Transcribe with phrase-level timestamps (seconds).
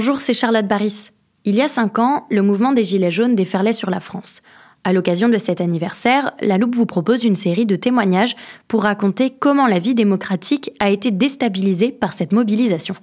[0.00, 1.10] Bonjour, c'est Charlotte Baris.
[1.44, 4.40] Il y a cinq ans, le mouvement des Gilets jaunes déferlait sur la France.
[4.82, 8.34] À l'occasion de cet anniversaire, La Loupe vous propose une série de témoignages
[8.66, 12.94] pour raconter comment la vie démocratique a été déstabilisée par cette mobilisation.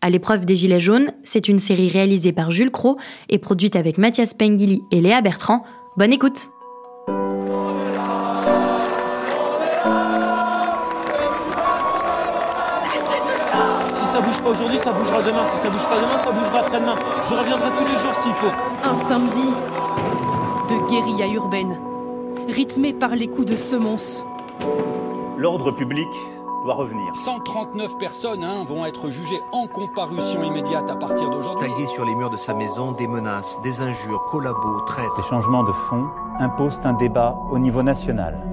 [0.00, 2.96] À l'épreuve des Gilets jaunes, c'est une série réalisée par Jules Cro
[3.28, 5.62] et produite avec Mathias Pengili et Léa Bertrand.
[5.96, 6.48] Bonne écoute!
[14.42, 15.44] Pas aujourd'hui, ça bougera demain.
[15.44, 16.96] Si ça bouge pas demain, ça bougera après-demain.
[17.28, 18.50] Je reviendrai tous les jours s'il faut.
[18.84, 19.48] Un samedi
[20.68, 21.78] de guérilla urbaine,
[22.48, 24.24] rythmé par les coups de semonce.
[25.38, 26.08] L'ordre public
[26.64, 27.14] doit revenir.
[27.14, 31.68] 139 personnes hein, vont être jugées en comparution immédiate à partir d'aujourd'hui.
[31.68, 35.12] Taillé sur les murs de sa maison, des menaces, des injures, collabos, traites.
[35.16, 36.06] Ces changements de fond
[36.38, 38.51] imposent un débat au niveau national.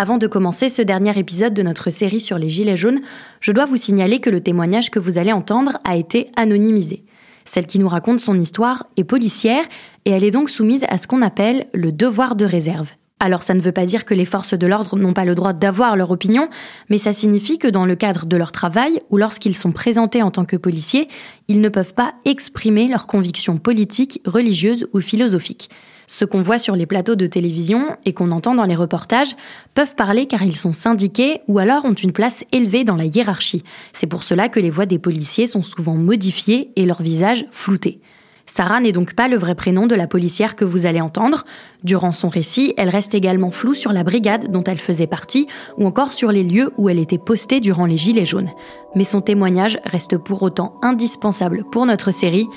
[0.00, 3.02] Avant de commencer ce dernier épisode de notre série sur les Gilets jaunes,
[3.40, 7.04] je dois vous signaler que le témoignage que vous allez entendre a été anonymisé.
[7.44, 9.62] Celle qui nous raconte son histoire est policière
[10.06, 12.92] et elle est donc soumise à ce qu'on appelle le devoir de réserve.
[13.18, 15.52] Alors ça ne veut pas dire que les forces de l'ordre n'ont pas le droit
[15.52, 16.48] d'avoir leur opinion,
[16.88, 20.30] mais ça signifie que dans le cadre de leur travail ou lorsqu'ils sont présentés en
[20.30, 21.08] tant que policiers,
[21.48, 25.68] ils ne peuvent pas exprimer leurs convictions politiques, religieuses ou philosophiques.
[26.12, 29.36] Ce qu'on voit sur les plateaux de télévision et qu'on entend dans les reportages
[29.74, 33.62] peuvent parler car ils sont syndiqués ou alors ont une place élevée dans la hiérarchie.
[33.92, 38.00] C'est pour cela que les voix des policiers sont souvent modifiées et leurs visages floutés.
[38.44, 41.44] Sarah n'est donc pas le vrai prénom de la policière que vous allez entendre.
[41.84, 45.46] Durant son récit, elle reste également floue sur la brigade dont elle faisait partie
[45.78, 48.50] ou encore sur les lieux où elle était postée durant les Gilets jaunes.
[48.96, 52.48] Mais son témoignage reste pour autant indispensable pour notre série.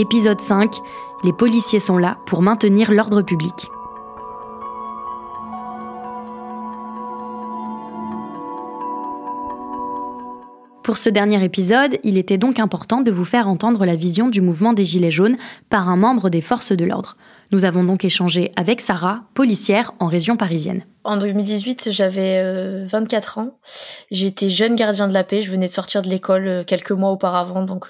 [0.00, 0.76] Épisode 5,
[1.24, 3.68] les policiers sont là pour maintenir l'ordre public.
[10.84, 14.40] Pour ce dernier épisode, il était donc important de vous faire entendre la vision du
[14.40, 15.36] mouvement des Gilets jaunes
[15.68, 17.16] par un membre des forces de l'ordre.
[17.50, 20.84] Nous avons donc échangé avec Sarah, policière en région parisienne.
[21.04, 23.58] En 2018, j'avais 24 euh, ans.
[24.10, 25.40] J'étais jeune gardien de la paix.
[25.40, 27.64] Je venais de sortir de l'école euh, quelques mois auparavant.
[27.64, 27.86] Donc,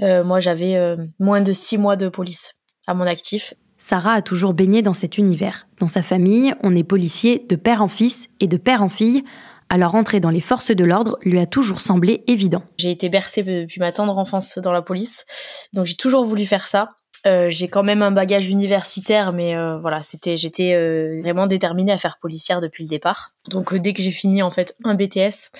[0.00, 2.54] euh, moi, j'avais moins de six mois de police
[2.86, 3.52] à mon actif.
[3.76, 5.66] Sarah a toujours baigné dans cet univers.
[5.78, 9.24] Dans sa famille, on est policier de père en fils et de père en fille
[9.72, 12.62] alors entrer dans les forces de l'ordre lui a toujours semblé évident.
[12.76, 15.24] J'ai été bercée depuis ma tendre enfance dans la police,
[15.72, 16.90] donc j'ai toujours voulu faire ça.
[17.26, 21.92] Euh, j'ai quand même un bagage universitaire, mais euh, voilà, c'était, j'étais euh, vraiment déterminée
[21.92, 23.30] à faire policière depuis le départ.
[23.48, 25.50] Donc dès que j'ai fini en fait un BTS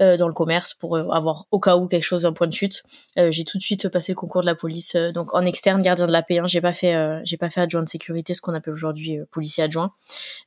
[0.00, 2.82] dans le commerce pour avoir au cas où quelque chose d'un point de chute,
[3.16, 4.96] j'ai tout de suite passé le concours de la police.
[5.14, 6.38] donc en externe, gardien de la paix.
[6.38, 9.64] Hein, j'ai pas fait, j'ai pas fait adjoint de sécurité, ce qu'on appelle aujourd'hui policier
[9.64, 9.92] adjoint.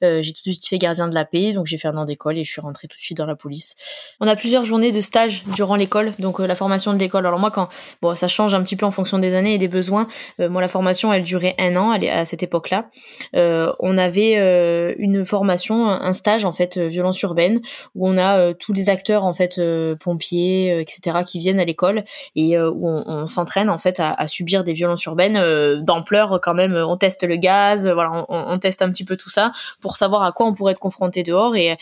[0.02, 2.38] j'ai tout de suite fait gardien de la paix, donc j'ai fait un an d'école
[2.38, 3.76] et je suis rentrée tout de suite dans la police.
[4.20, 7.26] On a plusieurs journées de stage durant l'école, donc la formation de l'école.
[7.26, 7.70] Alors moi quand,
[8.02, 10.08] bon, ça change un petit peu en fonction des années et des besoins.
[10.40, 12.90] moi la formation, elle durait un an à cette époque-là.
[13.36, 17.60] Euh, on avait euh, une formation, un stage en fait, euh, violence urbaine,
[17.96, 19.60] où on a tous les acteurs en fait,
[20.00, 22.04] pompiers, etc., qui viennent à l'école
[22.36, 26.76] et où on, s'entraîne en fait à, subir des violences urbaines d'ampleur quand même.
[26.76, 29.52] On teste le gaz, voilà, on, teste un petit peu tout ça
[29.82, 31.78] pour savoir à quoi on pourrait être confronté dehors et,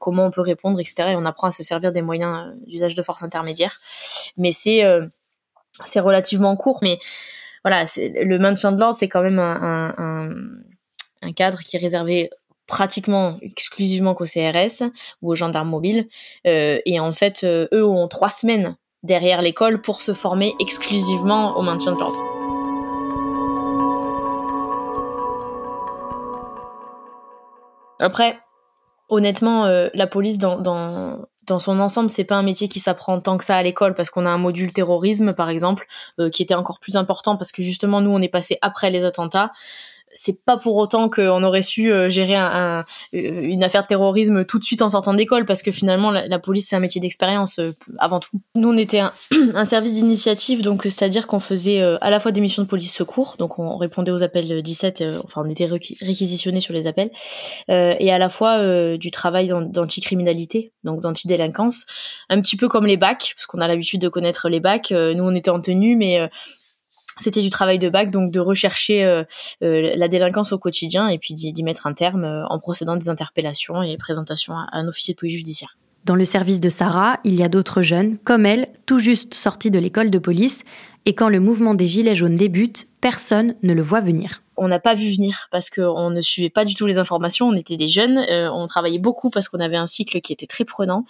[0.00, 1.10] comment on peut répondre, etc.
[1.10, 3.76] Et on apprend à se servir des moyens d'usage de force intermédiaire.
[4.36, 4.82] Mais c'est
[5.82, 6.98] c'est relativement court, mais
[7.64, 10.28] voilà, le maintien de l'ordre, c'est quand même un,
[11.34, 12.30] cadre qui est réservé
[12.66, 14.82] pratiquement exclusivement qu'au CRS
[15.22, 16.08] ou aux gendarmes mobiles.
[16.46, 21.56] Euh, et en fait, euh, eux ont trois semaines derrière l'école pour se former exclusivement
[21.58, 22.18] au maintien de l'ordre.
[28.00, 28.38] Après,
[29.08, 33.36] honnêtement, la police dans, dans, dans son ensemble, c'est pas un métier qui s'apprend tant
[33.36, 35.86] que ça à l'école parce qu'on a un module terrorisme par exemple
[36.32, 39.52] qui était encore plus important parce que justement nous on est passé après les attentats
[40.14, 42.82] c'est pas pour autant qu'on aurait su euh, gérer euh,
[43.12, 46.68] une affaire de terrorisme tout de suite en sortant d'école, parce que finalement, la, police,
[46.68, 48.40] c'est un métier d'expérience euh, avant tout.
[48.54, 49.12] Nous, on était un,
[49.54, 53.34] un service d'initiative, donc c'est-à-dire qu'on faisait à la fois des missions de police secours,
[53.38, 57.10] donc on répondait aux appels 17, enfin on était réquisitionnés sur les appels,
[57.68, 61.86] et à la fois du travail d'anticriminalité, donc d'antidélinquance,
[62.28, 64.90] un petit peu comme les bacs, parce qu'on a l'habitude de connaître les bacs.
[64.90, 66.28] nous, on était en tenue, mais
[67.16, 69.24] c'était du travail de bac, donc de rechercher euh,
[69.62, 73.08] euh, la délinquance au quotidien et puis d'y mettre un terme euh, en procédant des
[73.08, 75.76] interpellations et présentations à un officier de police judiciaire.
[76.04, 79.70] Dans le service de Sarah, il y a d'autres jeunes, comme elle, tout juste sortis
[79.70, 80.64] de l'école de police,
[81.06, 84.78] et quand le mouvement des Gilets jaunes débute, personne ne le voit venir on n'a
[84.78, 87.48] pas vu venir parce qu'on ne suivait pas du tout les informations.
[87.48, 90.46] On était des jeunes, euh, on travaillait beaucoup parce qu'on avait un cycle qui était
[90.46, 91.04] très prenant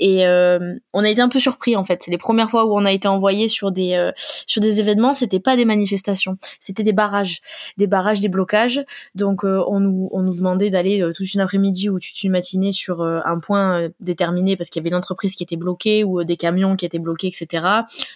[0.00, 2.06] et euh, on a été un peu surpris en fait.
[2.06, 4.12] Les premières fois où on a été envoyé sur des euh,
[4.46, 7.40] sur des événements, c'était pas des manifestations, c'était des barrages,
[7.76, 8.82] des barrages, des blocages.
[9.14, 13.02] Donc on nous on nous demandait d'aller toute une après-midi ou toute une matinée sur
[13.02, 16.76] un point déterminé parce qu'il y avait une entreprise qui était bloquée ou des camions
[16.76, 17.64] qui étaient bloqués, etc.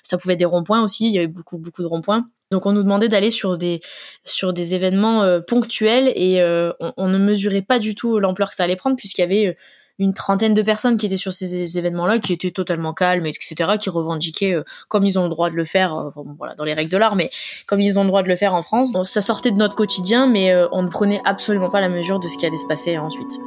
[0.02, 1.06] Ça pouvait être des ronds-points aussi.
[1.06, 2.26] Il y avait beaucoup beaucoup de ronds-points.
[2.52, 3.80] Donc on nous demandait d'aller sur des
[4.24, 8.56] sur des événements euh, ponctuels et euh, on, ne mesurait pas du tout l'ampleur que
[8.56, 9.54] ça allait prendre puisqu'il y avait euh,
[9.98, 13.90] une trentaine de personnes qui étaient sur ces événements-là, qui étaient totalement calmes, etc., qui
[13.90, 14.56] revendiquaient
[14.88, 17.30] comme ils ont le droit de le faire, voilà, dans les règles de l'art, mais
[17.66, 18.90] comme ils ont le droit de le faire en France.
[19.04, 22.36] ça sortait de notre quotidien, mais on ne prenait absolument pas la mesure de ce
[22.36, 23.38] qui allait se passer ensuite.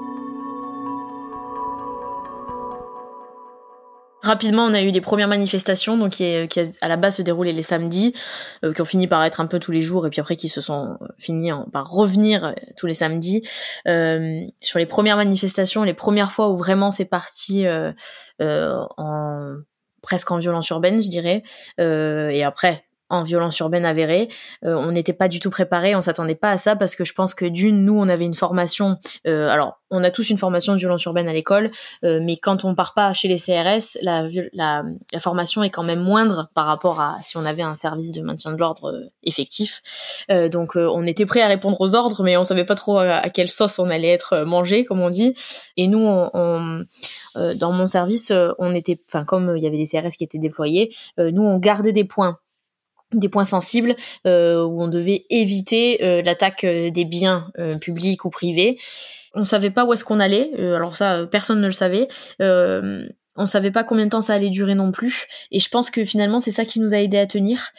[4.26, 6.26] Rapidement, on a eu les premières manifestations, qui,
[6.82, 8.12] à la base se déroulaient les samedis,
[8.64, 10.50] euh, qui ont fini par être un peu tous les jours, et puis après qui
[10.50, 13.48] se sont euh, finis par revenir euh, tous les samedis.
[13.86, 17.66] sur les premières manifestations, les premières fois où vraiment c'est parti
[20.02, 21.44] presque en violence urbaine, je dirais.
[21.78, 24.28] et après, en violence urbaine avérée.
[24.64, 27.14] Euh, on n'était pas du tout préparé, on s'attendait pas à ça parce que je
[27.14, 28.98] pense que d'une, nous, on avait une formation.
[29.28, 31.70] Euh, alors, on a tous une formation de violence urbaine à l'école,
[32.04, 34.84] euh, mais quand on part pas chez les CRS, la, la,
[35.20, 38.52] formation est quand même moindre par rapport à si on avait un service de maintien
[38.52, 39.82] de l'ordre effectif.
[40.52, 43.50] donc, on était prêt à répondre aux ordres, mais on savait pas trop à, quelle
[43.50, 45.34] sauce on allait être mangé, comme on dit.
[45.78, 46.84] Et nous, on,
[47.56, 50.94] dans mon service, on était, enfin, comme il y avait des CRS qui étaient déployés,
[51.18, 52.38] nous, on gardait des points
[53.14, 58.30] des points sensibles euh, où on devait éviter euh, l'attaque euh, des biens publics ou
[58.30, 58.78] privés.
[59.34, 62.08] On savait pas où est-ce qu'on allait, alors ça personne ne le savait.
[62.40, 66.06] on savait pas combien de temps ça allait durer non plus, et je pense que
[66.06, 67.74] finalement c'est ça qui nous a aidé à tenir,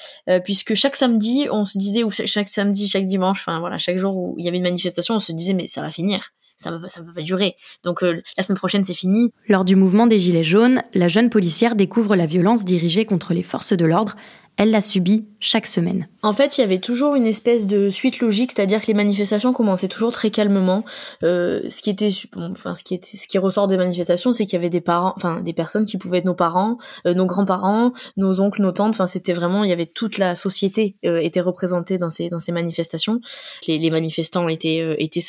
[0.44, 4.18] puisque chaque samedi on se disait ou chaque samedi, chaque dimanche, enfin voilà, chaque jour
[4.18, 6.90] où il y avait une manifestation, on se disait mais ça va finir, ça va,
[6.90, 7.56] ça va pas durer.
[7.84, 9.32] Donc la semaine prochaine, c'est fini.
[9.48, 13.42] Lors du mouvement des Gilets jaunes, la jeune policière découvre la violence dirigée contre les
[13.42, 14.14] forces de l'ordre
[14.56, 16.08] elle l'a subie chaque semaine.
[16.22, 19.52] En fait, il y avait toujours une espèce de suite logique, c'est-à-dire que les manifestations
[19.52, 20.82] commençaient toujours très calmement.
[21.22, 24.54] Euh, ce qui était, enfin, ce qui était, ce qui ressort des manifestations, c'est qu'il
[24.54, 27.92] y avait des parents, enfin, des personnes qui pouvaient être nos parents, euh, nos grands-parents,
[28.16, 28.94] nos oncles, nos tantes.
[28.94, 32.40] Enfin, c'était vraiment, il y avait toute la société euh, était représentée dans ces dans
[32.40, 33.20] ces manifestations.
[33.68, 35.20] Les, les manifestants étaient euh, étaient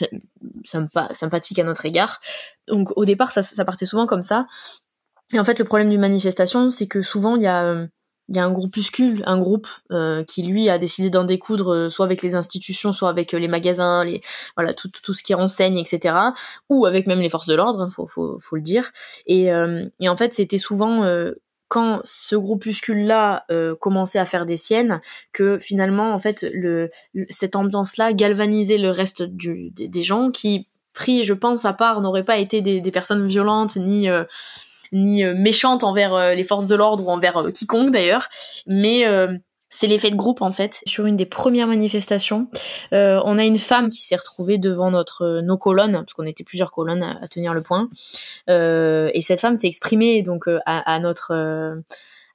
[0.63, 2.21] sympa, sympathiques à notre égard.
[2.69, 4.45] Donc, au départ, ça, ça partait souvent comme ça.
[5.33, 7.87] Et en fait, le problème d'une manifestation, c'est que souvent, il y a euh,
[8.29, 11.89] il y a un groupuscule, un groupe euh, qui lui a décidé d'en découdre euh,
[11.89, 14.21] soit avec les institutions, soit avec euh, les magasins, les
[14.57, 16.15] voilà tout, tout ce qui renseigne, etc.
[16.69, 18.91] Ou avec même les forces de l'ordre, hein, faut, faut, faut le dire.
[19.25, 19.47] Et,
[19.99, 21.03] et en fait, c'était souvent
[21.67, 23.45] quand ce groupuscule-là
[23.79, 25.01] commençait à faire des siennes
[25.33, 26.89] que finalement, en fait, le,
[27.29, 32.23] cette ambiance-là galvanisait le reste du, des, gens qui, pris, je pense, à part, n'auraient
[32.23, 34.07] pas été des, des personnes violentes ni
[34.91, 38.27] ni euh, méchante envers euh, les forces de l'ordre ou envers euh, quiconque d'ailleurs,
[38.65, 39.05] mais
[39.69, 40.81] c'est l'effet de groupe en fait.
[40.85, 42.47] Sur une des premières manifestations,
[42.91, 46.71] on a une femme qui s'est retrouvée devant notre nos colonnes, parce qu'on était plusieurs
[46.71, 47.89] colonnes à, tenir le point,
[48.47, 51.33] et cette femme s'est exprimée donc à, notre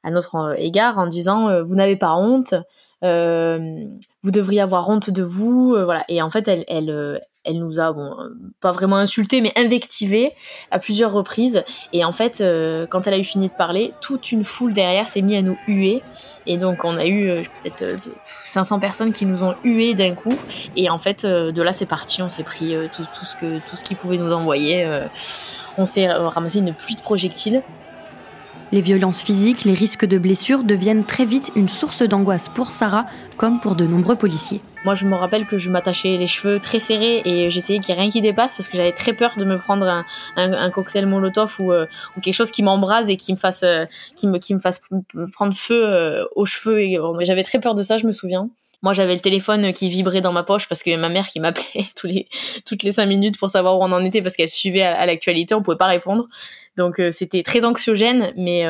[0.05, 2.55] à notre égard en disant vous n'avez pas honte,
[3.03, 6.05] vous devriez avoir honte de vous, voilà.
[6.09, 8.15] Et en fait, elle elle elle nous a bon
[8.61, 10.33] pas vraiment insulté mais invectivé
[10.71, 11.65] à plusieurs reprises.
[11.93, 15.09] Et en fait euh, quand elle a eu fini de parler toute une foule derrière
[15.09, 16.03] s'est mis à nous huer.
[16.47, 18.01] Et donc on a eu euh, peut-être
[18.43, 20.37] 500 euh, personnes qui nous ont hué d'un coup.
[20.77, 22.23] Et en fait de là c'est parti.
[22.23, 25.01] On s'est pris tout, tout, ce que tout ce qu'ils pouvaient nous envoyer.
[25.79, 27.63] On s'est ramassé une pluie de projectiles
[28.73, 33.07] les violences physiques, les risques de blessures deviennent très vite une source d'angoisse pour Sarah
[33.37, 34.63] comme pour de nombreux policiers.
[34.85, 38.01] Moi, je me rappelle que je m'attachais les cheveux très serrés et j'essayais qu'il n'y
[38.01, 40.05] ait rien qui dépasse parce que j'avais très peur de me prendre
[40.37, 41.87] un, cocktail Molotov ou, euh,
[42.17, 43.85] ou, quelque chose qui m'embrase et qui me fasse, euh,
[44.17, 44.81] qui me, qui me fasse
[45.33, 46.81] prendre feu euh, aux cheveux.
[46.81, 48.51] Et, j'avais très peur de ça, je me souviens.
[48.83, 51.85] Moi, j'avais le téléphone qui vibrait dans ma poche parce que ma mère qui m'appelait
[52.05, 52.27] les,
[52.67, 55.55] toutes les cinq minutes pour savoir où on en était parce qu'elle suivait à, l'actualité,
[55.55, 56.27] on pouvait pas répondre.
[56.77, 58.65] Donc, c'était très anxiogène, mais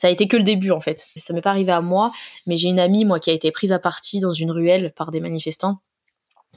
[0.00, 0.98] ça a été que le début en fait.
[1.16, 2.10] Ça m'est pas arrivé à moi,
[2.46, 5.10] mais j'ai une amie moi qui a été prise à partie dans une ruelle par
[5.10, 5.80] des manifestants.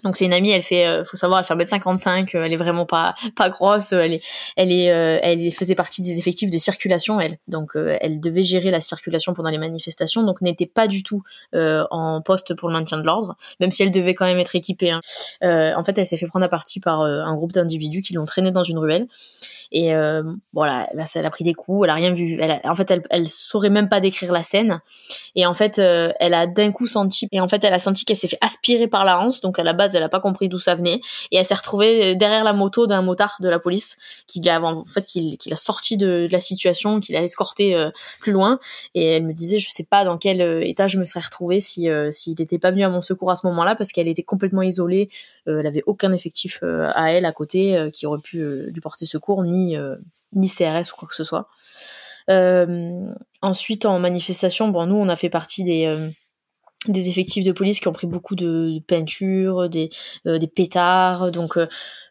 [0.03, 2.57] Donc c'est une amie, elle fait, euh, faut savoir, elle fait 1m55, euh, elle est
[2.57, 4.23] vraiment pas pas grosse, elle est,
[4.57, 7.37] elle est, euh, elle faisait partie des effectifs de circulation, elle.
[7.47, 11.23] Donc elle devait gérer la circulation pendant les manifestations, donc n'était pas du tout
[11.53, 14.91] en poste pour le maintien de l'ordre, même si elle devait quand même être équipée.
[14.91, 15.01] Hein.
[15.41, 18.51] en fait, elle s'est fait prendre à partie par un groupe d'individus qui l'ont traînée
[18.51, 19.07] dans une ruelle.
[19.71, 19.91] Et
[20.53, 22.37] voilà, là, elle a pris des coups, elle a rien vu.
[22.41, 24.79] Elle en fait, elle, elle saurait même pas décrire la scène.
[25.35, 28.17] Et en fait, elle a d'un coup senti, et en fait, elle a senti qu'elle
[28.17, 29.41] s'est fait aspirer par la hanse.
[29.41, 31.01] Donc à la elle a pas compris d'où ça venait.
[31.31, 33.97] Et elle s'est retrouvée derrière la moto d'un motard de la police
[34.27, 34.61] qui l'a
[34.93, 38.59] fait sorti de, la situation, qui l'a escorté euh, plus loin.
[38.95, 41.59] Et elle me disait je sais pas dans quel euh, état je me serais retrouvée
[41.59, 44.23] si euh, s'il n'était pas venu à mon secours à ce moment-là parce qu'elle était
[44.23, 45.09] complètement isolée,
[45.45, 48.37] elle avait aucun effectif à elle à côté qui aurait pu
[48.71, 49.75] lui porter secours ni
[50.33, 51.47] ni CRS ou quoi que ce soit.
[53.41, 55.87] ensuite en manifestation, bon nous on a fait partie des
[56.87, 59.89] des effectifs de police qui ont pris beaucoup de peinture, des,
[60.27, 61.67] euh, des pétards, donc euh,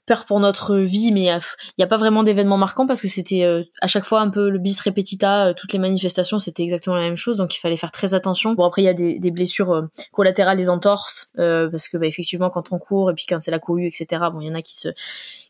[0.07, 1.41] peur pour notre vie, mais il
[1.79, 4.51] n'y a, pas vraiment d'événements marquants parce que c'était euh, à chaque fois un peu
[4.51, 7.93] le bis repetita, toutes les manifestations c'était exactement la même chose, donc il fallait faire
[7.93, 8.55] très attention.
[8.55, 12.51] Bon après il y a des, des blessures collatérales, des entorses, parce que bah, effectivement
[12.51, 14.25] quand on court et puis quand c'est la cohue, etc.
[14.33, 14.89] Bon il y en a qui se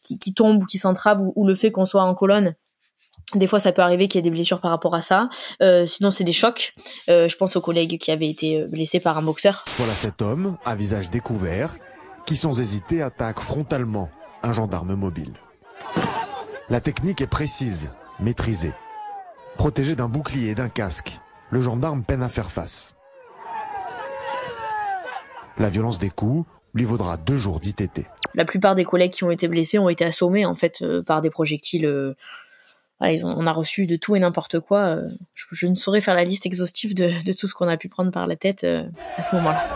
[0.03, 2.55] qui, qui tombent ou qui s'entravent ou, ou le fait qu'on soit en colonne
[3.35, 5.29] des fois, ça peut arriver qu'il y ait des blessures par rapport à ça.
[5.63, 6.75] Euh, sinon, c'est des chocs.
[7.09, 9.65] Euh, je pense aux collègues qui avaient été euh, blessés par un boxeur.
[9.79, 11.77] Voilà cet homme, à visage découvert,
[12.27, 14.11] qui sans hésiter attaque frontalement
[14.43, 15.33] un gendarme mobile.
[16.69, 18.73] La technique est précise, maîtrisée.
[19.57, 21.19] Protégé d'un bouclier et d'un casque,
[21.51, 22.95] le gendarme peine à faire face.
[25.59, 28.07] La violence des coups lui vaudra deux jours d'ITT.
[28.35, 31.29] La plupart des collègues qui ont été blessés ont été assommés en fait par des
[31.29, 32.15] projectiles
[33.25, 34.81] on a reçu de tout et n'importe quoi.
[34.81, 38.11] Euh, je, ne saurais faire la liste exhaustive de, tout ce qu'on a pu prendre
[38.11, 38.85] par la tête euh,
[39.17, 39.69] à ce moment-là.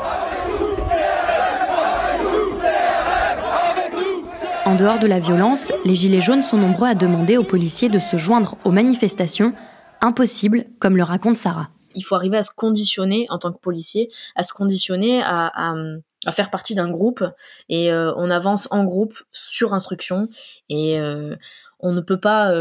[4.64, 8.00] En dehors de la violence, les Gilets jaunes sont nombreux à demander aux policiers de
[8.00, 9.54] se joindre aux manifestations.
[10.00, 11.68] Impossible, comme le raconte Sarah.
[11.94, 15.52] Il faut arriver à se conditionner en tant que policier, à se conditionner à,
[16.32, 17.24] faire partie d'un groupe
[17.68, 20.26] et euh, on avance en groupe sur instruction
[20.68, 20.98] et
[21.80, 22.52] on ne peut pas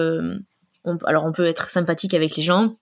[1.06, 2.76] alors on peut être sympathique avec les gens.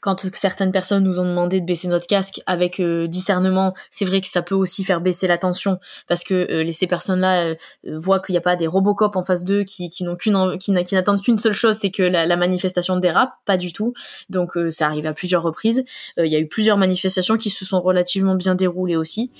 [0.00, 4.22] Quand certaines personnes nous ont demandé de baisser notre casque avec euh, discernement, c'est vrai
[4.22, 8.20] que ça peut aussi faire baisser la tension parce que euh, ces personnes-là euh, voient
[8.20, 11.90] qu'il n'y a pas des Robocop en face d'eux qui, n'attendent qu'une seule chose, c'est
[11.90, 13.92] que la, manifestation dérape, pas du tout.
[14.30, 15.84] Donc ça arrive à plusieurs reprises.
[16.16, 19.30] Il y a eu plusieurs manifestations qui se sont relativement bien déroulées aussi,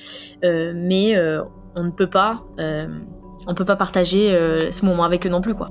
[0.43, 1.19] mais
[1.75, 4.29] on ne peut pas, peut pas partager
[4.71, 5.71] ce moment avec eux non plus quoi.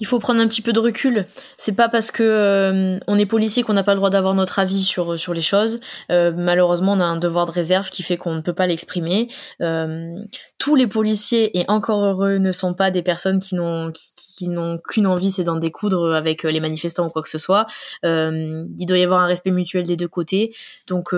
[0.00, 1.26] Il faut prendre un petit peu de recul.
[1.56, 4.58] C'est pas parce que euh, on est policier qu'on n'a pas le droit d'avoir notre
[4.58, 5.80] avis sur sur les choses.
[6.10, 9.28] Euh, malheureusement, on a un devoir de réserve qui fait qu'on ne peut pas l'exprimer.
[9.60, 10.14] Euh,
[10.58, 14.78] tous les policiers et encore heureux ne sont pas des personnes qui n'ont qui, n'ont
[14.78, 17.66] qu'une envie, c'est d'en découdre avec les manifestants ou quoi que ce soit.
[18.02, 20.54] il doit y avoir un respect mutuel des deux côtés.
[20.88, 21.14] Donc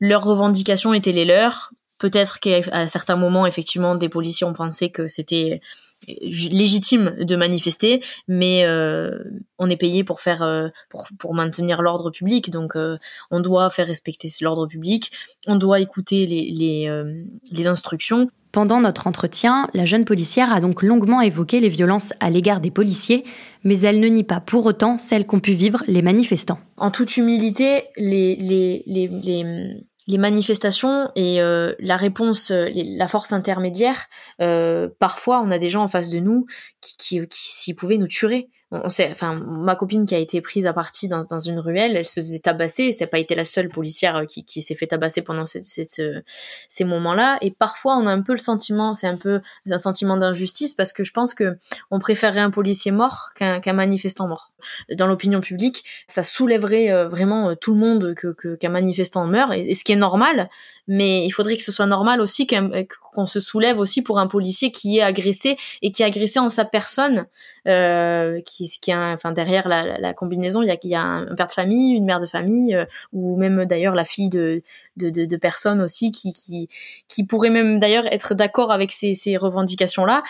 [0.00, 1.70] leurs revendications étaient les leurs.
[1.98, 5.60] Peut-être qu'à certains moments, effectivement, des policiers ont pensé que c'était
[6.06, 9.10] légitime de manifester, mais euh,
[9.58, 12.98] on est payé pour faire euh, pour, pour maintenir l'ordre public, donc euh,
[13.30, 15.10] on doit faire respecter l'ordre public,
[15.46, 17.04] on doit écouter les, les,
[17.50, 18.28] les instructions.
[18.52, 22.70] Pendant notre entretien, la jeune policière a donc longuement évoqué les violences à l'égard des
[22.70, 23.24] policiers,
[23.64, 26.60] mais elle ne nie pas pour autant celles qu'ont pu vivre les manifestants.
[26.76, 33.08] En toute humilité, les, les, les, les les manifestations et euh, la réponse, euh, la
[33.08, 34.06] force intermédiaire,
[34.40, 36.46] euh, parfois on a des gens en face de nous
[36.80, 38.48] qui, qui, qui s'ils pouvaient nous tuer.
[38.70, 41.96] On sait, enfin, ma copine qui a été prise à partie dans, dans une ruelle,
[41.96, 42.94] elle se faisait tabasser.
[43.00, 46.84] N'a pas été la seule policière euh, qui, qui s'est fait tabasser pendant ces, ces,
[46.84, 47.38] moments-là.
[47.40, 49.40] Et parfois, on a un peu le sentiment, c'est un peu
[49.70, 51.56] un sentiment d'injustice parce que je pense que
[51.90, 54.52] on préférerait un policier mort qu'un manifestant mort.
[54.92, 59.52] Dans l'opinion publique, ça soulèverait euh, vraiment euh, tout le monde que qu'un manifestant meure,
[59.52, 60.48] et, ce qui est normal.
[60.86, 62.84] Mais il faudrait que ce soit normal aussi qu'on
[63.26, 66.64] se soulève aussi pour un policier qui est agressé et qui est agressé en sa
[66.64, 67.26] personne,
[67.66, 71.02] euh, qui, qui a, enfin derrière la, la, combinaison, il y a, il y a
[71.02, 74.62] un père de famille, une mère de famille, euh, ou même d'ailleurs la fille de,
[74.96, 76.68] de, de, de, personnes aussi qui, qui,
[77.08, 80.22] qui pourraient même d'ailleurs être d'accord avec ces, ces revendications-là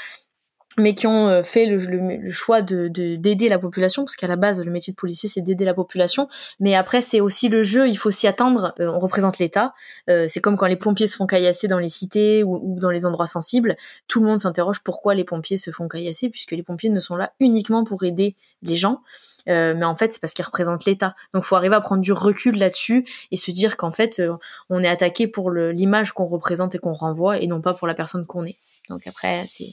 [0.78, 4.36] mais qui ont euh, fait le, le, choix de d'aider la population parce qu'à la
[4.36, 6.28] base le métier de policier c'est d'aider la population.
[6.60, 8.74] Mais après c'est aussi le jeu il faut s'y attendre.
[8.80, 9.74] Euh, on représente l'État.
[10.10, 12.90] Euh, c'est comme quand les pompiers se font caillasser dans les cités ou, ou dans
[12.90, 13.76] les endroits sensibles.
[14.08, 17.16] Tout le monde s'interroge pourquoi les pompiers se font caillasser puisque les pompiers ne sont
[17.16, 19.02] là uniquement pour aider les gens.
[19.46, 21.14] Mais en fait c'est parce qu'ils représentent l'État.
[21.34, 24.22] Donc faut arriver à prendre du recul là-dessus et se dire qu'en fait
[24.70, 27.92] on est attaqué pour l'image qu'on représente et qu'on renvoie et non pas pour la
[27.92, 28.56] personne qu'on est.
[28.88, 29.68] Donc après c'est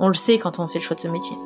[0.00, 1.36] on le sait quand on fait le choix de ce métier.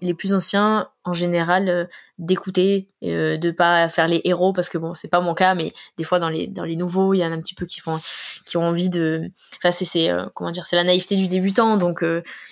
[0.00, 1.86] les plus anciens en général euh,
[2.18, 5.72] d'écouter euh, de pas faire les héros parce que bon c'est pas mon cas mais
[5.96, 7.98] des fois dans les nouveaux il y en a un petit peu qui font
[8.44, 12.04] qui ont envie de enfin c'est euh, comment dire c'est la naïveté du débutant donc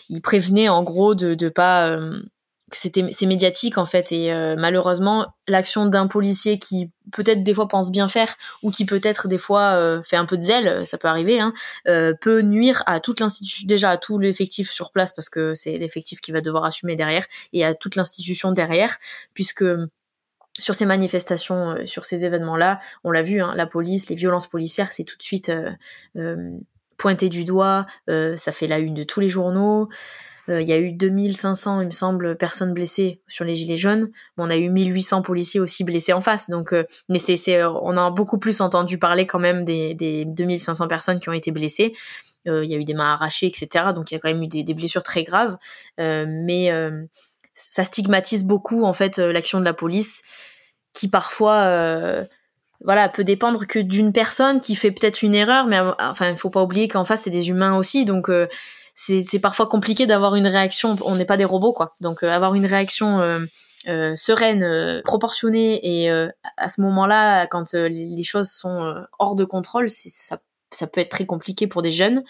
[0.08, 1.94] ils prévenaient en gros de de pas
[2.74, 4.12] c'est médiatique en fait.
[4.12, 8.84] Et euh, malheureusement l'action d'un policier qui peut-être des fois pense bien faire ou qui
[8.84, 11.52] peut-être des fois euh, fait un peu de zèle ça peut arriver hein,
[11.88, 15.78] euh, peut nuire à toute l'institution déjà à tout l'effectif sur place parce que c'est
[15.78, 18.98] l'effectif qui va devoir assumer derrière et à toute l'institution derrière
[19.34, 19.64] puisque
[20.58, 24.92] sur ces manifestations, sur ces événements-là, on l'a vu, hein, la police, les violences policières,
[24.92, 25.50] c'est tout de suite
[27.02, 29.88] pointé du doigt, ça fait la une de tous les journaux.
[30.49, 34.11] Euh, il y a eu 2500, il me semble, personnes blessées sur les gilets jaunes.
[34.37, 36.50] on a eu 1800 policiers aussi blessés en face.
[36.50, 40.24] Donc, euh, mais c'est, euh, on a beaucoup plus entendu parler quand même des, des
[40.24, 41.94] 2500 personnes qui ont été blessées.
[42.44, 43.92] Il y a eu des mains arrachées, etc.
[43.94, 45.57] Donc il y a quand même eu des blessures très graves.
[45.96, 46.72] mais
[47.55, 50.24] ça stigmatise beaucoup en fait l'action de la police,
[50.92, 52.26] qui parfois
[52.85, 56.51] voilà, peut dépendre que d'une personne qui fait peut-être une erreur, mais enfin, il faut
[56.51, 58.29] pas oublier qu'en face c'est des humains aussi, donc
[58.95, 60.97] c'est parfois compliqué d'avoir une réaction.
[61.05, 61.92] On n'est pas des robots, quoi.
[62.01, 63.40] Donc, euh, avoir une réaction euh,
[63.88, 70.38] euh, sereine, proportionnée, et à ce moment-là, quand les choses sont hors de contrôle, ça,
[70.71, 72.23] ça peut être très compliqué pour des jeunes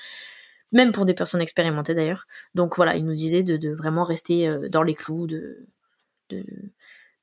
[0.75, 2.25] même pour des personnes expérimentées d'ailleurs.
[2.55, 5.67] Donc voilà, il nous disait de, de vraiment rester dans les clous, de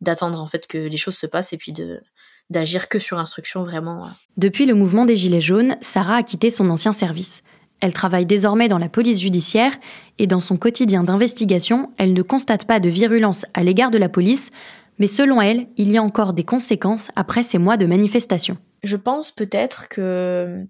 [0.02, 2.00] d'attendre en fait que les choses se passent et puis de
[2.50, 4.00] d'agir que sur instruction vraiment.
[4.38, 7.44] Depuis le mouvement des Gilets jaunes, Sarah a quitté son ancien service.
[7.82, 9.74] Elle travaille désormais dans la police judiciaire
[10.18, 14.10] et dans son quotidien d'investigation, elle ne constate pas de virulence à l'égard de la
[14.10, 14.52] police,
[14.98, 18.58] mais selon elle, il y a encore des conséquences après ces mois de manifestation.
[18.84, 20.66] Je pense peut-être que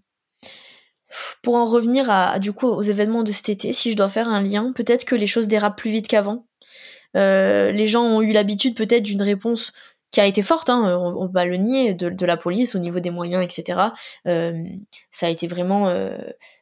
[1.42, 4.30] pour en revenir à, du coup aux événements de cet été, si je dois faire
[4.30, 6.46] un lien, peut-être que les choses dérapent plus vite qu'avant.
[7.18, 9.74] Euh, les gens ont eu l'habitude peut-être d'une réponse
[10.12, 13.12] qui a été forte, hein, on, va le nier, de, la police au niveau des
[13.12, 13.80] moyens, etc.
[14.28, 14.64] Euh,
[15.12, 16.18] ça a été vraiment euh,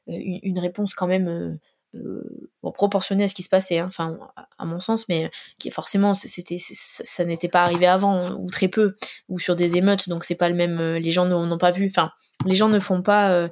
[0.08, 1.60] une, réponse quand même euh,
[1.96, 4.18] euh, proportionnée à ce qui se passait, hein, enfin
[4.58, 8.98] à mon sens, mais qui forcément c'était ça, n'était pas arrivé avant ou très peu
[9.30, 10.96] ou sur des émeutes, donc c'est pas le même.
[10.96, 12.12] les gens n'ont pas vu, enfin
[12.46, 13.50] les gens ne font pas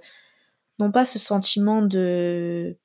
[0.80, 2.78] n'ont pas ce sentiment de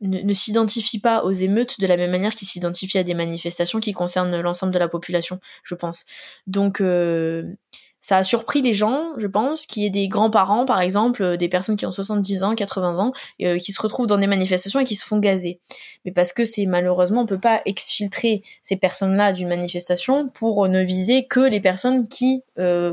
[0.00, 3.92] ne, s'identifie pas aux émeutes de la même manière qu'il s'identifie à des manifestations qui
[3.92, 6.04] concernent l'ensemble de la population, je pense.
[6.46, 7.44] Donc euh,
[8.00, 11.50] ça a surpris les gens, je pense, qui est des grands-parents, par exemple, euh, des
[11.50, 14.84] personnes qui ont 70 ans, 80 ans, euh, qui se retrouvent dans des manifestations et
[14.84, 15.60] qui se font gazer.
[16.06, 20.82] Mais parce que c'est malheureusement, on peut pas exfiltrer ces personnes-là d'une manifestation pour ne
[20.82, 22.42] viser que les personnes qui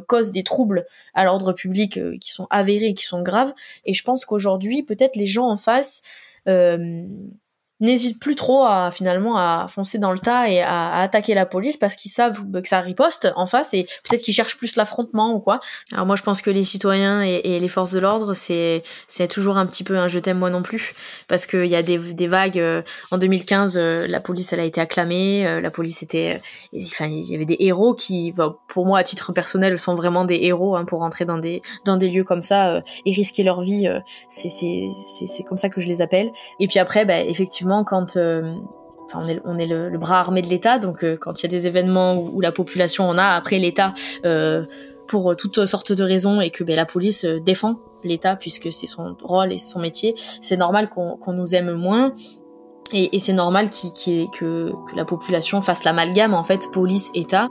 [0.07, 3.53] causent des troubles à l'ordre public, qui sont avérés, qui sont graves.
[3.85, 6.03] Et je pense qu'aujourd'hui, peut-être les gens en face
[6.47, 7.07] euh,
[7.79, 11.77] n'hésitent plus trop à finalement à foncer dans le tas et à, attaquer la police
[11.77, 15.39] parce qu'ils savent que ça riposte en face et peut-être qu'ils cherchent plus l'affrontement ou
[15.39, 15.59] quoi.
[15.91, 19.57] Alors moi je pense que les citoyens et, les forces de l'ordre c'est c'est toujours
[19.57, 20.93] un petit peu un je t'aime moi non plus
[21.27, 24.65] parce qu'il y a des, des vagues euh, en 2015 euh, la police elle a
[24.65, 26.39] été acclamée la police était
[26.75, 28.33] enfin il y avait des héros qui
[28.67, 31.97] pour moi à titre personnel sont vraiment des héros hein, pour rentrer dans des dans
[31.97, 33.87] des lieux comme ça et risquer leur vie
[34.29, 38.17] c'est c'est c'est comme ça que je les appelle et puis après bah, effectivement quand
[38.17, 38.55] euh,
[39.09, 41.47] Enfin, on est, on est le, bras armé de l'État, donc euh, quand il y
[41.47, 43.93] a des événements où, la population en a, après l'État,
[44.25, 44.65] euh,
[45.07, 49.15] pour toutes sortes de raisons, et que ben, la police défend l'État, puisque c'est son
[49.23, 52.13] rôle et son métier, c'est normal qu'on nous aime moins.
[52.91, 57.47] Et, c'est normal que, que la population fasse l'amalgame, en fait, police-État.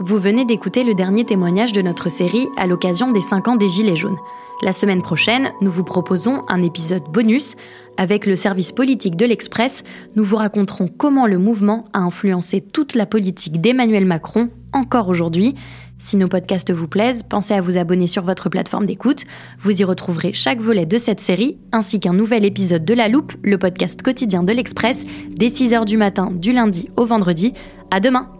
[0.00, 3.68] Vous venez d'écouter le dernier témoignage de notre série à l'occasion des 5 ans des
[3.68, 4.18] Gilets jaunes.
[4.62, 7.56] La semaine prochaine, nous vous proposons un épisode bonus.
[7.96, 9.82] Avec le service politique de l'Express,
[10.14, 15.56] nous vous raconterons comment le mouvement a influencé toute la politique d'Emmanuel Macron encore aujourd'hui.
[15.98, 19.24] Si nos podcasts vous plaisent, pensez à vous abonner sur votre plateforme d'écoute.
[19.60, 23.32] Vous y retrouverez chaque volet de cette série, ainsi qu'un nouvel épisode de La Loupe,
[23.42, 27.52] le podcast quotidien de l'Express, dès 6h du matin du lundi au vendredi.
[27.90, 28.37] À demain!